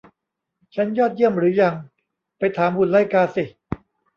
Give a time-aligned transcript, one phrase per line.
[0.75, 1.73] ฉันยอดเยี่ยมหรือยัง
[2.37, 3.43] ไปถามหุ่นไล่กาสิ